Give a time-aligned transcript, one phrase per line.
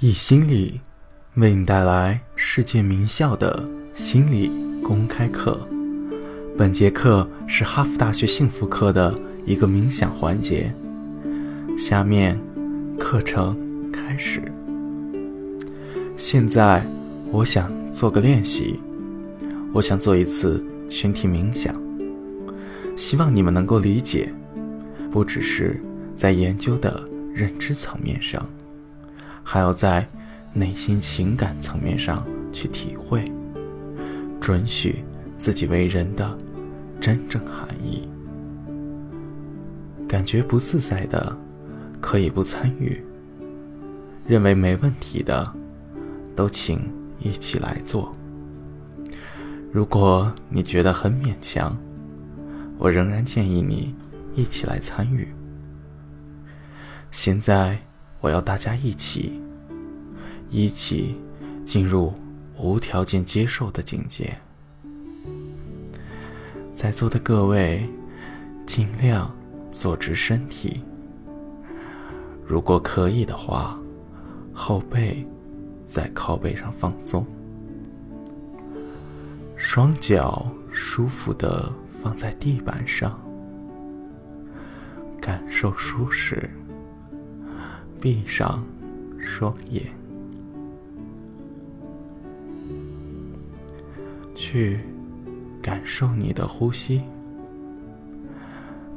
[0.00, 0.80] 易心理
[1.34, 4.48] 为你带来世界名校的心理
[4.80, 5.66] 公开课。
[6.56, 9.12] 本节课是哈佛大学幸福课的
[9.44, 10.72] 一个冥想环节。
[11.76, 12.38] 下面
[12.96, 13.58] 课程
[13.90, 14.40] 开始。
[16.16, 16.86] 现在
[17.32, 18.78] 我想做个练习，
[19.72, 21.74] 我想做一次群体冥想，
[22.94, 24.32] 希望你们能够理解，
[25.10, 25.82] 不只是
[26.14, 27.02] 在研究的
[27.34, 28.48] 认知层面上。
[29.50, 30.06] 还要在
[30.52, 33.24] 内心情感层面上去体会，
[34.38, 35.02] 准许
[35.38, 36.36] 自己为人的
[37.00, 38.06] 真正含义。
[40.06, 41.34] 感觉不自在的，
[41.98, 43.02] 可以不参与；
[44.26, 45.50] 认为没问题的，
[46.36, 46.78] 都请
[47.18, 48.12] 一起来做。
[49.72, 51.74] 如果你觉得很勉强，
[52.76, 53.94] 我仍然建议你
[54.34, 55.26] 一起来参与。
[57.10, 57.78] 现在。
[58.20, 59.40] 我要大家一起，
[60.50, 61.14] 一起
[61.64, 62.12] 进入
[62.58, 64.36] 无条件接受的境界。
[66.72, 67.88] 在座的各位，
[68.66, 69.32] 尽量
[69.70, 70.82] 坐直身体。
[72.44, 73.78] 如果可以的话，
[74.52, 75.24] 后背
[75.84, 77.24] 在靠背上放松，
[79.56, 81.72] 双脚舒服的
[82.02, 83.20] 放在地板上，
[85.20, 86.50] 感受舒适。
[88.00, 88.64] 闭上
[89.18, 89.84] 双眼，
[94.36, 94.80] 去
[95.60, 97.02] 感受你的呼吸，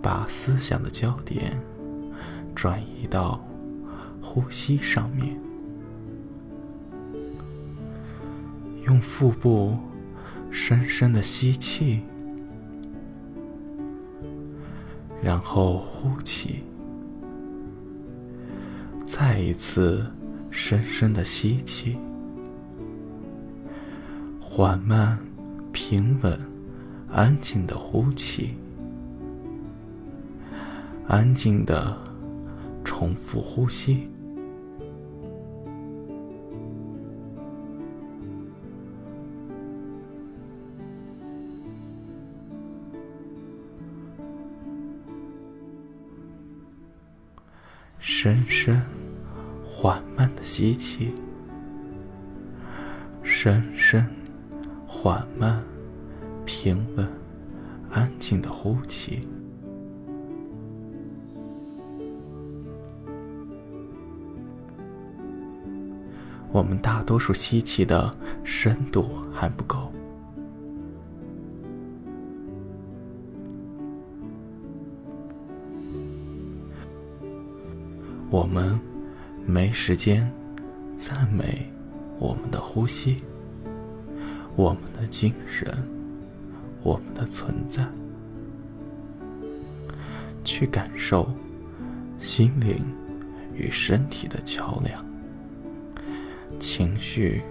[0.00, 1.60] 把思想的焦点
[2.54, 3.44] 转移到
[4.22, 5.36] 呼吸上面，
[8.86, 9.76] 用腹部
[10.50, 12.00] 深深的吸气，
[15.20, 16.62] 然后呼气。
[19.06, 20.04] 再一次
[20.50, 21.96] 深深的吸气，
[24.40, 25.18] 缓慢、
[25.72, 26.38] 平稳、
[27.10, 28.54] 安静的呼气，
[31.06, 31.96] 安静的
[32.82, 34.04] 重复呼吸，
[48.00, 48.93] 深深。
[49.84, 51.12] 缓慢的吸气，
[53.22, 54.02] 深深、
[54.86, 55.62] 缓慢、
[56.46, 57.06] 平稳、
[57.90, 59.20] 安静的呼气。
[66.50, 68.10] 我们大多数吸气的
[68.42, 69.92] 深度还不够，
[78.30, 78.93] 我们。
[79.46, 80.30] 没时间
[80.96, 81.70] 赞美
[82.18, 83.18] 我们的呼吸，
[84.56, 85.76] 我们的精神，
[86.82, 87.86] 我们的存在，
[90.42, 91.30] 去感受
[92.18, 92.82] 心灵
[93.52, 95.04] 与身体的桥梁，
[96.58, 97.42] 情绪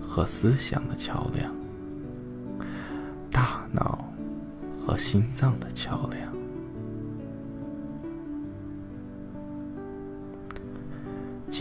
[0.00, 1.54] 和思想的桥梁，
[3.30, 4.10] 大脑
[4.80, 6.31] 和心脏的桥梁。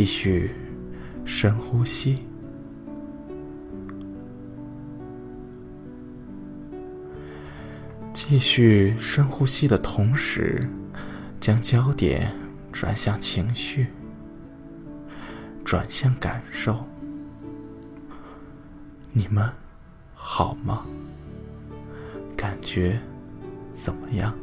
[0.01, 0.49] 继续
[1.25, 2.23] 深呼吸，
[8.11, 10.67] 继续深呼吸的同时，
[11.39, 12.33] 将焦点
[12.71, 13.89] 转向情绪，
[15.63, 16.83] 转向感受。
[19.13, 19.47] 你们
[20.15, 20.83] 好吗？
[22.35, 22.99] 感觉
[23.71, 24.35] 怎么样？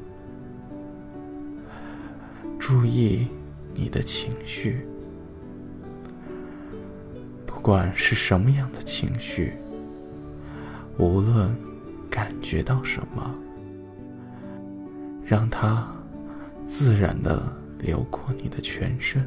[2.61, 3.27] 注意
[3.75, 4.87] 你的情绪。
[7.69, 9.53] 管是什么样的情绪，
[10.97, 11.55] 无论
[12.09, 13.35] 感觉到什么，
[15.23, 15.87] 让它
[16.65, 17.47] 自然的
[17.79, 19.23] 流过你的全身。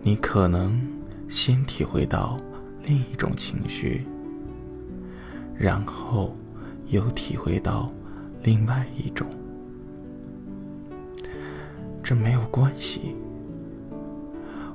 [0.00, 0.80] 你可能
[1.28, 2.40] 先体会到
[2.86, 4.06] 另一种情绪，
[5.54, 6.34] 然后
[6.86, 7.92] 又体会到
[8.42, 9.28] 另外一种。
[12.04, 13.16] 这没有关系。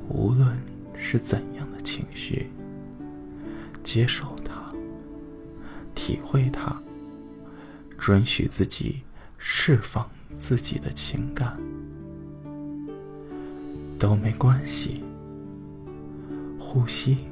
[0.09, 0.57] 无论
[0.97, 2.49] 是怎样的情绪，
[3.83, 4.73] 接受它，
[5.93, 6.75] 体会它，
[7.99, 9.03] 准许自己
[9.37, 11.55] 释放自己的情感，
[13.99, 15.03] 都没关系。
[16.59, 17.28] 呼吸。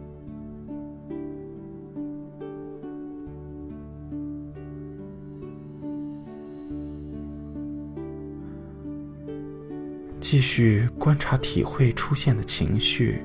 [10.30, 13.24] 继续观察、体会出现的情绪，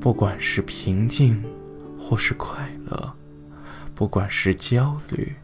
[0.00, 1.42] 不管是平静
[1.98, 3.12] 或是快乐，
[3.92, 5.34] 不管是焦虑、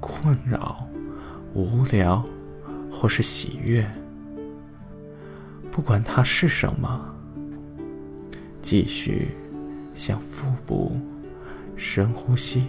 [0.00, 0.88] 困扰、
[1.52, 2.26] 无聊
[2.90, 3.86] 或是喜悦，
[5.70, 7.14] 不管它是什么，
[8.62, 9.28] 继续
[9.94, 10.98] 向腹部
[11.76, 12.66] 深呼吸，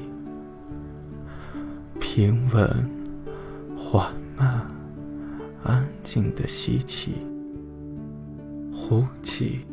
[1.98, 2.92] 平稳、
[3.74, 4.68] 缓慢。
[5.64, 7.16] 安静的吸气，
[8.74, 9.66] 呼气。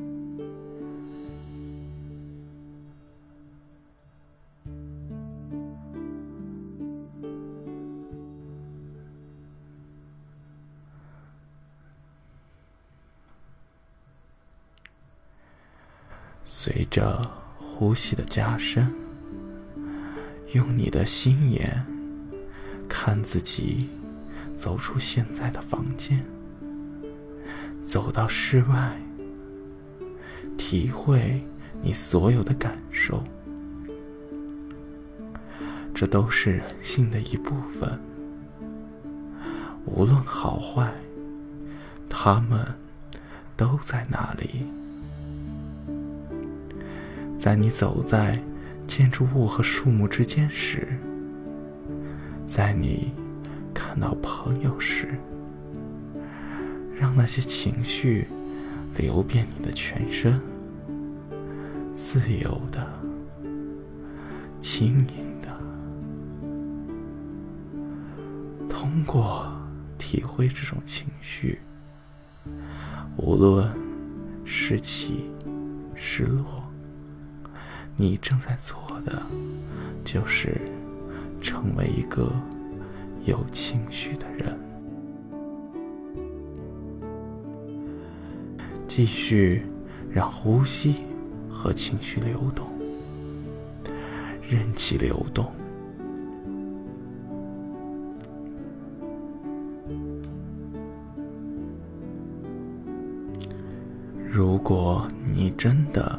[16.44, 17.28] 随着
[17.58, 18.92] 呼吸的加深，
[20.52, 21.86] 用你的心眼
[22.88, 23.88] 看自己。
[24.60, 26.22] 走出现在的房间，
[27.82, 28.94] 走到室外，
[30.58, 31.42] 体会
[31.80, 33.24] 你所有的感受，
[35.94, 37.98] 这都是人性的一部分。
[39.86, 40.92] 无论好坏，
[42.06, 42.62] 他们
[43.56, 44.66] 都在那里。
[47.34, 48.38] 在你走在
[48.86, 50.86] 建筑物和树木之间时，
[52.44, 53.14] 在你。
[53.72, 55.18] 看到朋友时，
[56.98, 58.26] 让那些情绪
[58.96, 60.40] 流遍你的全身，
[61.94, 62.86] 自由的、
[64.60, 65.48] 轻盈的。
[68.68, 69.50] 通过
[69.98, 71.60] 体会这种情绪，
[73.16, 73.70] 无论
[74.44, 75.30] 是起
[75.94, 76.64] 是落，
[77.96, 79.22] 你正在做的
[80.04, 80.60] 就是
[81.40, 82.32] 成为一个。
[83.24, 84.58] 有情绪的人，
[88.86, 89.66] 继续
[90.10, 91.04] 让呼吸
[91.48, 92.66] 和情绪流动，
[94.48, 95.52] 任其流动。
[104.28, 106.18] 如果你真的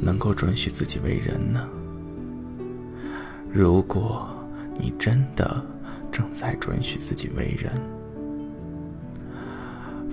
[0.00, 1.68] 能够准许自己为人呢？
[3.52, 4.28] 如果
[4.76, 5.64] 你真的……
[6.18, 7.72] 正在准许自己为人，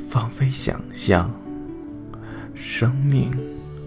[0.07, 1.31] 放飞想象，
[2.53, 3.31] 生命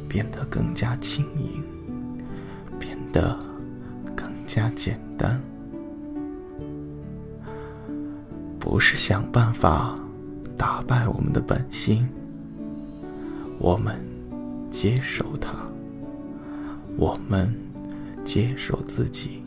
[0.09, 1.63] 变得更加轻盈，
[2.77, 3.39] 变得
[4.17, 5.41] 更加简单。
[8.59, 9.95] 不是想办法
[10.57, 12.09] 打败我们的本心，
[13.61, 13.95] 我们
[14.73, 15.53] 接受它，
[16.97, 17.55] 我们
[18.25, 19.45] 接受自己，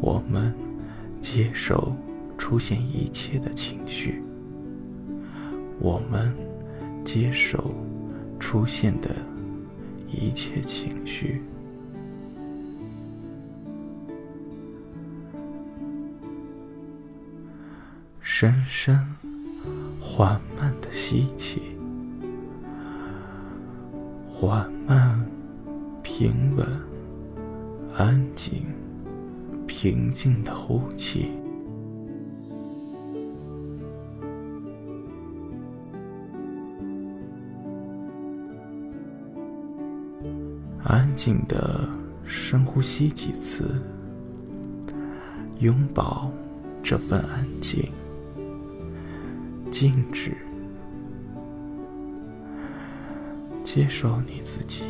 [0.00, 0.54] 我们。
[1.20, 1.94] 接受
[2.38, 4.22] 出现一切的情绪，
[5.78, 6.34] 我们
[7.04, 7.74] 接受
[8.38, 9.10] 出现的
[10.08, 11.42] 一切情绪，
[18.20, 18.98] 深深、
[20.00, 21.60] 缓慢的吸气，
[24.28, 25.26] 缓慢、
[26.02, 26.66] 平稳、
[27.96, 28.64] 安静。
[29.88, 31.30] 平静的呼气，
[40.82, 41.88] 安静的
[42.24, 43.80] 深呼吸几次，
[45.60, 46.32] 拥抱
[46.82, 47.88] 这份安静，
[49.70, 50.36] 静止，
[53.62, 54.82] 接受你自己，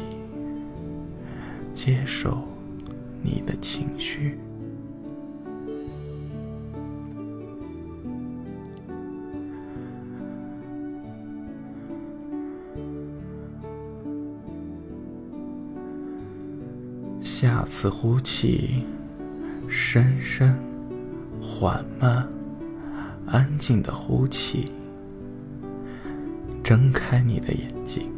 [1.75, 2.43] 接受
[3.23, 4.39] 你的情绪。
[17.67, 18.85] 次呼气，
[19.69, 20.57] 深深、
[21.43, 22.27] 缓慢、
[23.27, 24.65] 安静的呼气。
[26.63, 28.11] 睁开你的眼睛，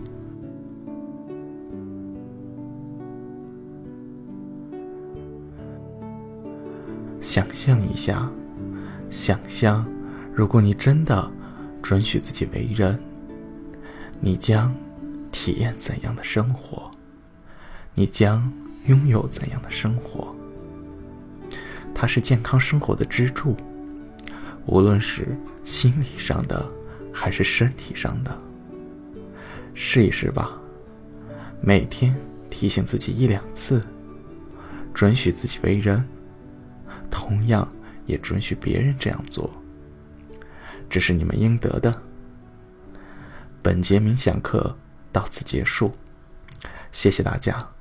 [7.21, 8.31] 想象一下，
[9.11, 9.87] 想象，
[10.33, 11.31] 如果你真的
[11.83, 12.99] 准许自己为人，
[14.21, 14.75] 你将
[15.31, 16.91] 体验怎样的生活？
[17.95, 18.51] 你将。
[18.89, 20.35] 拥有怎样的生活？
[21.95, 23.57] 它是健康生活的支柱，
[24.67, 26.69] 无论是心理上的
[27.13, 28.37] 还是身体上的。
[29.75, 30.59] 试一试吧，
[31.61, 32.15] 每天
[32.51, 33.83] 提醒自己一两次，
[34.93, 36.05] 准许自己为人，
[37.11, 37.69] 同样
[38.07, 39.51] 也准许别人这样做。
[40.89, 42.03] 这是你们应得的。
[43.63, 44.77] 本节冥想课
[45.13, 45.93] 到此结束，
[46.91, 47.78] 谢谢大家。